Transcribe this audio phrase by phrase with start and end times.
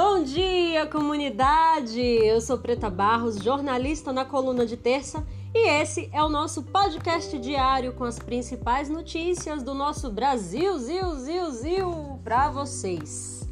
[0.00, 2.00] Bom dia, comunidade!
[2.00, 7.36] Eu sou Preta Barros, jornalista na coluna de terça, e esse é o nosso podcast
[7.36, 13.42] diário com as principais notícias do nosso Brasil, Zil, Zil, Zil, para vocês.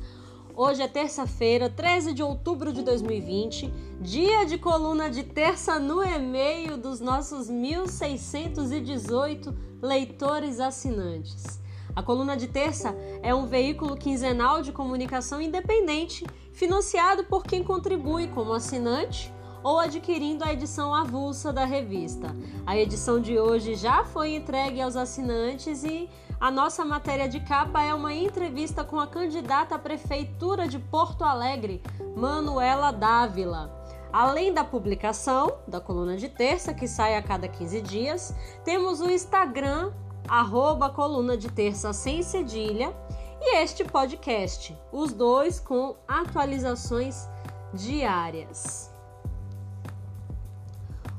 [0.54, 3.68] Hoje é terça-feira, 13 de outubro de 2020,
[4.00, 9.52] dia de coluna de terça no e-mail dos nossos 1618
[9.82, 11.65] leitores assinantes.
[11.96, 18.28] A coluna de terça é um veículo quinzenal de comunicação independente, financiado por quem contribui
[18.28, 19.32] como assinante
[19.62, 22.36] ou adquirindo a edição avulsa da revista.
[22.66, 26.06] A edição de hoje já foi entregue aos assinantes e
[26.38, 31.24] a nossa matéria de capa é uma entrevista com a candidata à prefeitura de Porto
[31.24, 31.82] Alegre,
[32.14, 33.74] Manuela Dávila.
[34.12, 39.10] Além da publicação da coluna de terça, que sai a cada 15 dias, temos o
[39.10, 39.92] Instagram
[40.28, 42.94] arroba coluna de terça sem cedilha
[43.40, 47.28] e este podcast, os dois com atualizações
[47.72, 48.90] diárias.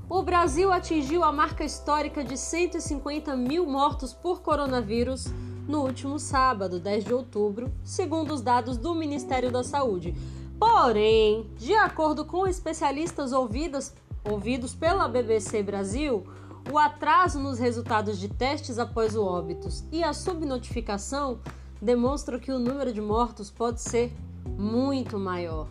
[0.09, 5.25] O Brasil atingiu a marca histórica de 150 mil mortos por coronavírus
[5.67, 10.15] no último sábado, 10 de outubro, segundo os dados do Ministério da Saúde.
[10.57, 13.93] Porém, de acordo com especialistas ouvidos,
[14.23, 16.25] ouvidos pela BBC Brasil,
[16.71, 21.39] o atraso nos resultados de testes após o óbito e a subnotificação
[21.81, 24.13] demonstram que o número de mortos pode ser
[24.45, 25.67] muito maior.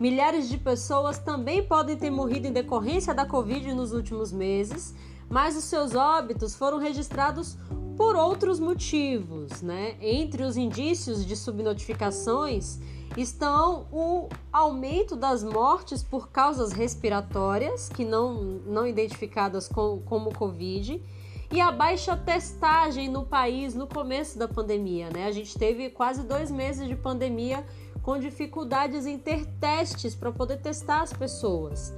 [0.00, 4.94] Milhares de pessoas também podem ter morrido em decorrência da Covid nos últimos meses,
[5.28, 7.56] mas os seus óbitos foram registrados
[7.96, 9.96] por outros motivos, né?
[10.00, 12.78] Entre os indícios de subnotificações
[13.16, 18.34] estão o aumento das mortes por causas respiratórias, que não,
[18.66, 21.02] não identificadas com, como Covid,
[21.50, 25.10] e a baixa testagem no país no começo da pandemia.
[25.10, 25.26] Né?
[25.26, 27.64] A gente teve quase dois meses de pandemia
[28.02, 31.92] com dificuldades em ter testes para poder testar as pessoas.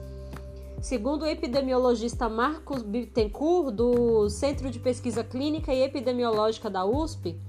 [0.80, 7.40] Segundo o epidemiologista Marcos Bittencourt, do Centro de Pesquisa Clínica e Epidemiológica da USP,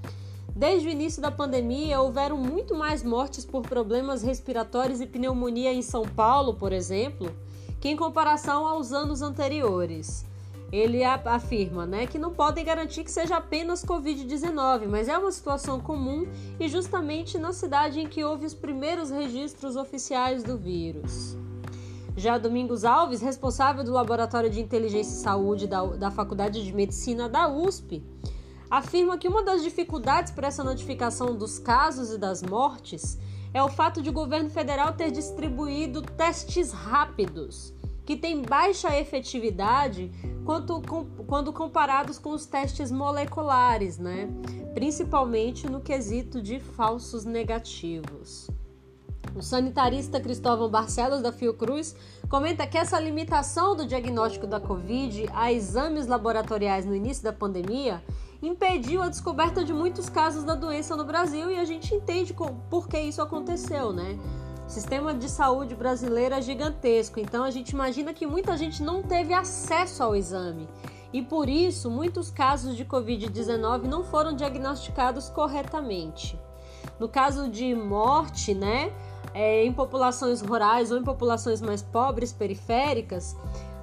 [0.55, 5.81] Desde o início da pandemia, houveram muito mais mortes por problemas respiratórios e pneumonia em
[5.81, 7.29] São Paulo, por exemplo,
[7.81, 10.25] que em comparação aos anos anteriores.
[10.71, 15.81] Ele afirma né, que não podem garantir que seja apenas Covid-19, mas é uma situação
[15.81, 16.25] comum
[16.57, 21.37] e justamente na cidade em que houve os primeiros registros oficiais do vírus.
[22.15, 27.27] Já Domingos Alves, responsável do Laboratório de Inteligência e Saúde da, da Faculdade de Medicina
[27.27, 28.01] da USP,
[28.77, 33.17] afirma que uma das dificuldades para essa notificação dos casos e das mortes
[33.53, 37.73] é o fato de o governo federal ter distribuído testes rápidos,
[38.05, 40.11] que têm baixa efetividade
[40.43, 44.27] quanto, com, quando comparados com os testes moleculares, né?
[44.73, 48.49] principalmente no quesito de falsos negativos.
[49.33, 51.95] O sanitarista Cristóvão Barcelos, da Fiocruz,
[52.29, 58.03] comenta que essa limitação do diagnóstico da Covid a exames laboratoriais no início da pandemia
[58.41, 62.35] impediu a descoberta de muitos casos da doença no Brasil e a gente entende
[62.69, 64.17] por que isso aconteceu, né?
[64.65, 69.03] O sistema de saúde brasileiro é gigantesco, então a gente imagina que muita gente não
[69.03, 70.67] teve acesso ao exame
[71.13, 76.37] e por isso muitos casos de Covid-19 não foram diagnosticados corretamente.
[76.99, 78.91] No caso de morte, né,
[79.33, 83.35] é, em populações rurais ou em populações mais pobres, periféricas,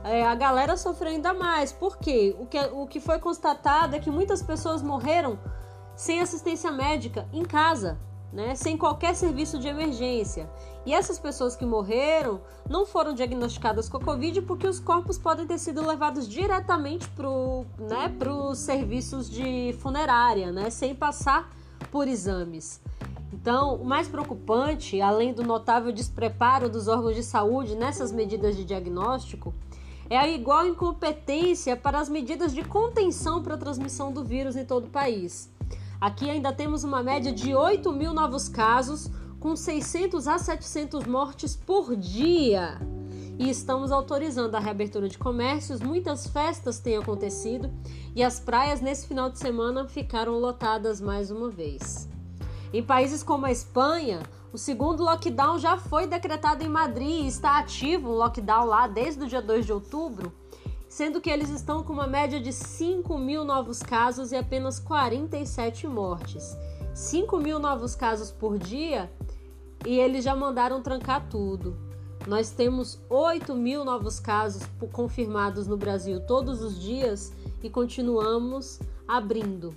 [0.04, 1.72] é, a galera sofreu ainda mais.
[1.72, 2.34] Por quê?
[2.38, 5.38] O que, o que foi constatado é que muitas pessoas morreram
[5.94, 7.98] sem assistência médica em casa,
[8.32, 8.54] né?
[8.54, 10.48] sem qualquer serviço de emergência.
[10.84, 15.46] E essas pessoas que morreram não foram diagnosticadas com a Covid porque os corpos podem
[15.46, 17.28] ter sido levados diretamente para
[17.78, 20.70] né, os serviços de funerária, né?
[20.70, 21.50] sem passar
[21.90, 22.80] por exames.
[23.32, 28.64] Então, o mais preocupante, além do notável despreparo dos órgãos de saúde nessas medidas de
[28.64, 29.54] diagnóstico,
[30.12, 34.64] é a igual incompetência para as medidas de contenção para a transmissão do vírus em
[34.66, 35.50] todo o país.
[35.98, 39.10] Aqui ainda temos uma média de 8 mil novos casos,
[39.40, 42.78] com 600 a 700 mortes por dia.
[43.38, 47.70] E estamos autorizando a reabertura de comércios, muitas festas têm acontecido
[48.14, 52.06] e as praias nesse final de semana ficaram lotadas mais uma vez.
[52.70, 54.20] Em países como a Espanha,
[54.52, 59.24] o segundo lockdown já foi decretado em Madrid e está ativo o lockdown lá desde
[59.24, 60.30] o dia 2 de outubro,
[60.86, 65.86] sendo que eles estão com uma média de 5 mil novos casos e apenas 47
[65.86, 66.54] mortes.
[66.94, 69.10] 5 mil novos casos por dia
[69.86, 71.74] e eles já mandaram trancar tudo.
[72.26, 74.62] Nós temos 8 mil novos casos
[74.92, 77.32] confirmados no Brasil todos os dias
[77.62, 78.78] e continuamos
[79.08, 79.74] abrindo.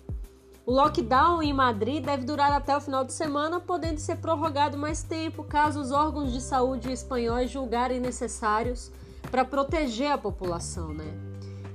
[0.65, 5.03] O lockdown em Madrid deve durar até o final de semana, podendo ser prorrogado mais
[5.03, 8.91] tempo caso os órgãos de saúde espanhóis julgarem necessários
[9.29, 11.05] para proteger a população, né?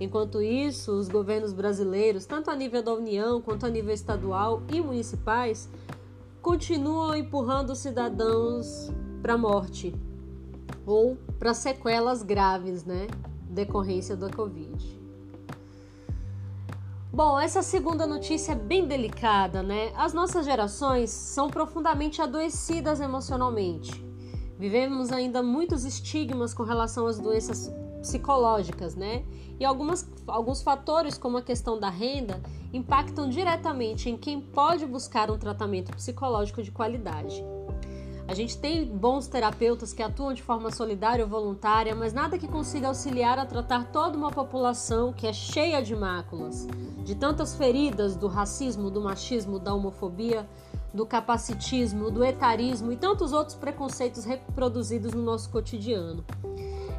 [0.01, 4.81] Enquanto isso, os governos brasileiros, tanto a nível da União quanto a nível estadual e
[4.81, 5.69] municipais,
[6.43, 8.91] continuam empurrando os cidadãos
[9.23, 9.95] para a morte
[10.85, 13.07] ou para sequelas graves, né,
[13.49, 15.00] decorrência da Covid.
[17.13, 19.93] Bom, essa segunda notícia é bem delicada, né?
[19.97, 23.93] As nossas gerações são profundamente adoecidas emocionalmente.
[24.57, 27.69] Vivemos ainda muitos estigmas com relação às doenças
[28.01, 29.25] psicológicas, né?
[29.59, 32.41] E algumas, alguns fatores, como a questão da renda,
[32.73, 37.43] impactam diretamente em quem pode buscar um tratamento psicológico de qualidade.
[38.31, 42.47] A gente tem bons terapeutas que atuam de forma solidária ou voluntária, mas nada que
[42.47, 46.65] consiga auxiliar a tratar toda uma população que é cheia de máculas,
[47.05, 50.49] de tantas feridas do racismo, do machismo, da homofobia,
[50.95, 56.25] do capacitismo, do etarismo e tantos outros preconceitos reproduzidos no nosso cotidiano.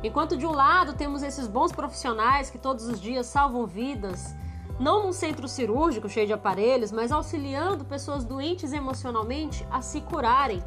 [0.04, 4.36] Enquanto de um lado temos esses bons profissionais que todos os dias salvam vidas,
[4.78, 10.62] não num centro cirúrgico cheio de aparelhos, mas auxiliando pessoas doentes emocionalmente a se curarem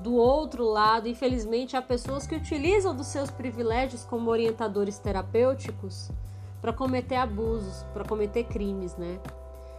[0.00, 6.10] do outro lado, infelizmente, há pessoas que utilizam dos seus privilégios como orientadores terapêuticos
[6.60, 9.18] para cometer abusos, para cometer crimes, né?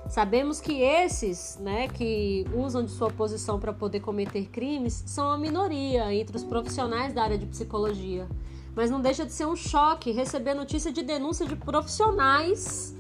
[0.10, 5.38] Sabemos que esses, né, que usam de sua posição para poder cometer crimes, são a
[5.38, 8.28] minoria entre os profissionais da área de psicologia.
[8.74, 12.97] Mas não deixa de ser um choque receber notícia de denúncia de profissionais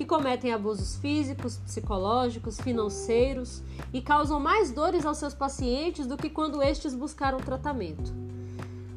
[0.00, 3.62] que cometem abusos físicos, psicológicos, financeiros
[3.92, 8.10] e causam mais dores aos seus pacientes do que quando estes buscaram tratamento.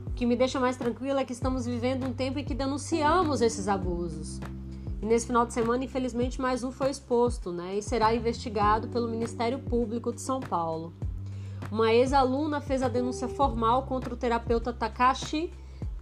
[0.07, 3.41] O que me deixa mais tranquila é que estamos vivendo um tempo em que denunciamos
[3.41, 4.39] esses abusos.
[5.01, 7.77] E nesse final de semana, infelizmente, mais um foi exposto, né?
[7.77, 10.93] E será investigado pelo Ministério Público de São Paulo.
[11.69, 15.51] Uma ex-aluna fez a denúncia formal contra o terapeuta Takashi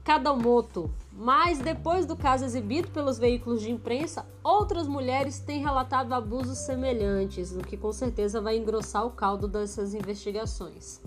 [0.03, 6.57] Kadamoto, mas depois do caso exibido pelos veículos de imprensa, outras mulheres têm relatado abusos
[6.57, 11.00] semelhantes, o que com certeza vai engrossar o caldo dessas investigações.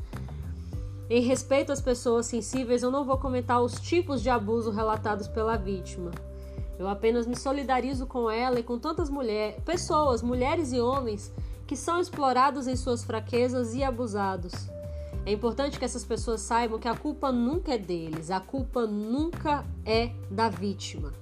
[1.10, 5.56] Em respeito às pessoas sensíveis, eu não vou comentar os tipos de abuso relatados pela
[5.56, 6.12] vítima.
[6.78, 11.32] Eu apenas me solidarizo com ela e com tantas mulheres, pessoas, mulheres e homens,
[11.66, 14.52] que são explorados em suas fraquezas e abusados.
[15.26, 19.64] É importante que essas pessoas saibam que a culpa nunca é deles, a culpa nunca
[19.84, 21.14] é da vítima.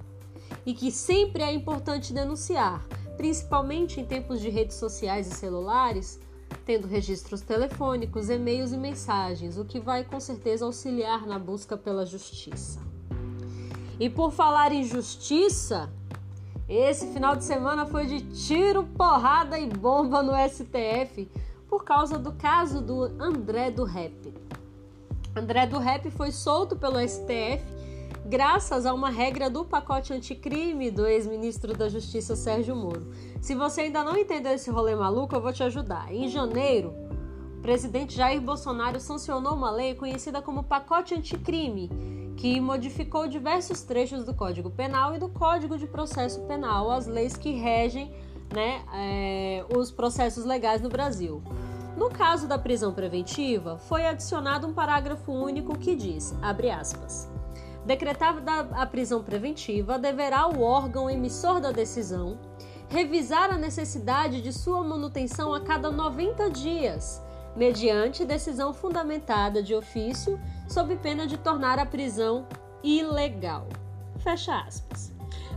[0.67, 2.85] E que sempre é importante denunciar,
[3.17, 6.19] principalmente em tempos de redes sociais e celulares,
[6.67, 12.05] tendo registros telefônicos, e-mails e mensagens, o que vai com certeza auxiliar na busca pela
[12.05, 12.81] justiça.
[14.01, 15.93] E por falar em justiça,
[16.69, 21.31] esse final de semana foi de tiro, porrada e bomba no STF
[21.73, 24.35] por causa do caso do André do Rap.
[25.35, 27.65] André do Rap foi solto pelo STF
[28.27, 33.11] graças a uma regra do pacote anticrime do ex-ministro da Justiça Sérgio Moro.
[33.41, 36.13] Se você ainda não entendeu esse rolê maluco, eu vou te ajudar.
[36.13, 36.93] Em janeiro,
[37.57, 41.89] o presidente Jair Bolsonaro sancionou uma lei conhecida como pacote anticrime,
[42.37, 47.35] que modificou diversos trechos do Código Penal e do Código de Processo Penal, as leis
[47.35, 48.13] que regem
[48.53, 51.43] né, é, os processos legais no Brasil.
[51.97, 57.31] No caso da prisão preventiva, foi adicionado um parágrafo único que diz, abre aspas,
[57.85, 62.39] decretada a prisão preventiva, deverá o órgão emissor da decisão
[62.93, 67.23] revisar a necessidade de sua manutenção a cada 90 dias,
[67.57, 72.47] mediante decisão fundamentada de ofício, sob pena de tornar a prisão
[72.83, 73.67] ilegal.
[74.19, 75.12] Fecha aspas.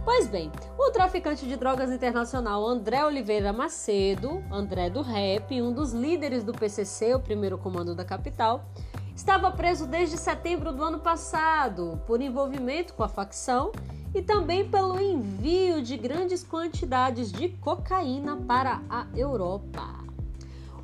[0.06, 5.94] Pois bem, o traficante de drogas internacional André Oliveira Macedo, André do Rep, um dos
[5.94, 8.70] líderes do PCC, o primeiro comando da capital,
[9.16, 13.72] estava preso desde setembro do ano passado por envolvimento com a facção
[14.14, 20.06] e também pelo envio de grandes quantidades de cocaína para a Europa.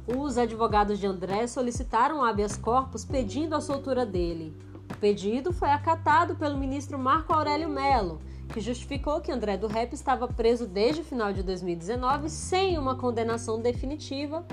[0.08, 4.58] Os advogados de André solicitaram habeas corpus pedindo a soltura dele.
[4.92, 8.20] O pedido foi acatado pelo ministro Marco Aurélio Melo
[8.51, 12.96] que justificou que André do Rep estava preso desde o final de 2019 sem uma
[12.96, 14.46] condenação definitiva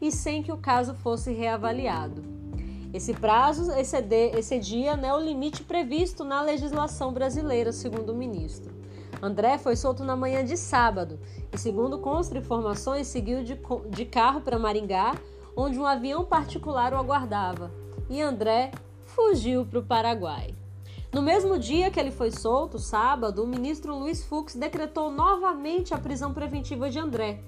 [0.00, 2.22] e sem que o caso fosse reavaliado.
[2.92, 8.72] Esse prazo excedia né, o limite previsto na legislação brasileira, segundo o ministro.
[9.22, 11.18] André foi solto na manhã de sábado
[11.52, 13.58] e, segundo consta informações, seguiu de,
[13.88, 15.14] de carro para Maringá,
[15.56, 17.72] onde um avião particular o aguardava.
[18.08, 18.70] E André
[19.04, 20.54] fugiu para o Paraguai.
[21.14, 25.98] No mesmo dia que ele foi solto, sábado, o ministro Luiz Fux decretou novamente a
[25.98, 27.40] prisão preventiva de André,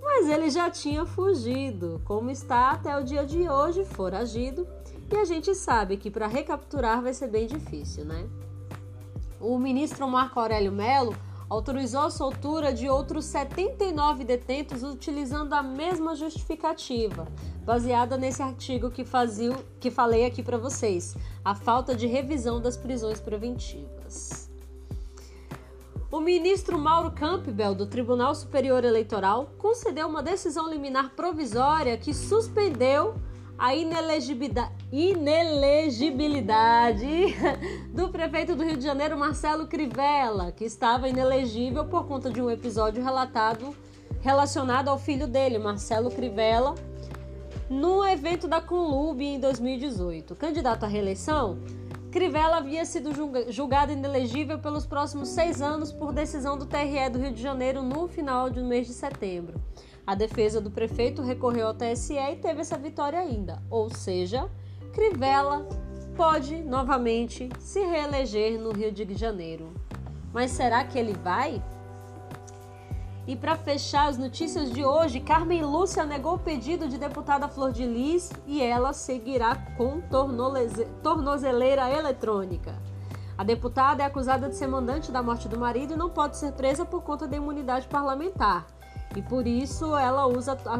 [0.00, 4.66] mas ele já tinha fugido, como está até o dia de hoje, foragido,
[5.10, 8.26] e a gente sabe que para recapturar vai ser bem difícil, né?
[9.38, 11.14] O ministro Marco Aurélio Melo
[11.50, 17.28] autorizou a soltura de outros 79 detentos utilizando a mesma justificativa,
[17.64, 22.76] baseada nesse artigo que, fazia, que falei aqui para vocês, a falta de revisão das
[22.76, 24.50] prisões preventivas.
[26.10, 33.14] O ministro Mauro Campbell, do Tribunal Superior Eleitoral, concedeu uma decisão liminar provisória que suspendeu
[33.56, 37.34] a inelegibilidade, inelegibilidade
[37.94, 42.50] do prefeito do Rio de Janeiro, Marcelo Crivella, que estava inelegível por conta de um
[42.50, 43.74] episódio relatado
[44.20, 46.74] relacionado ao filho dele, Marcelo Crivella,
[47.72, 50.36] no evento da Conlub em 2018.
[50.36, 51.58] Candidato à reeleição,
[52.10, 53.10] Crivella havia sido
[53.50, 58.06] julgado inelegível pelos próximos seis anos por decisão do TRE do Rio de Janeiro no
[58.06, 59.58] final do mês de setembro.
[60.06, 63.62] A defesa do prefeito recorreu ao TSE e teve essa vitória ainda.
[63.70, 64.50] Ou seja,
[64.92, 65.66] Crivella
[66.14, 69.72] pode novamente se reeleger no Rio de Janeiro.
[70.30, 71.62] Mas será que ele vai?
[73.26, 77.70] E para fechar as notícias de hoje, Carmen Lúcia negou o pedido de deputada Flor
[77.70, 80.00] de Lis e ela seguirá com
[81.02, 82.74] tornozeleira eletrônica.
[83.38, 86.52] A deputada é acusada de ser mandante da morte do marido e não pode ser
[86.52, 88.66] presa por conta da imunidade parlamentar
[89.16, 90.78] e por isso ela usa a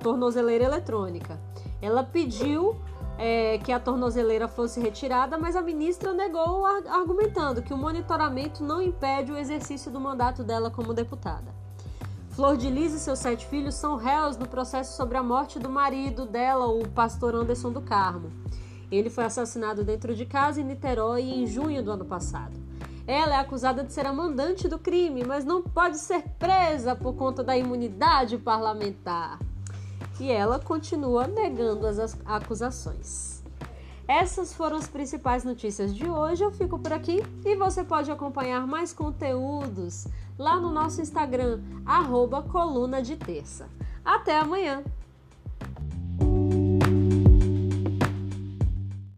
[0.00, 1.38] tornozeleira eletrônica.
[1.80, 2.76] Ela pediu
[3.18, 8.80] é, que a tornozeleira fosse retirada, mas a ministra negou, argumentando que o monitoramento não
[8.80, 11.61] impede o exercício do mandato dela como deputada.
[12.32, 15.68] Flor de Lis e seus sete filhos são réus no processo sobre a morte do
[15.68, 18.32] marido dela, o pastor Anderson do Carmo.
[18.90, 22.58] Ele foi assassinado dentro de casa em Niterói em junho do ano passado.
[23.06, 27.14] Ela é acusada de ser a mandante do crime, mas não pode ser presa por
[27.16, 29.38] conta da imunidade parlamentar.
[30.18, 33.42] E ela continua negando as acusações.
[34.08, 36.42] Essas foram as principais notícias de hoje.
[36.42, 40.06] Eu fico por aqui e você pode acompanhar mais conteúdos
[40.38, 43.68] lá no nosso Instagram, arroba coluna de terça.
[44.04, 44.82] Até amanhã!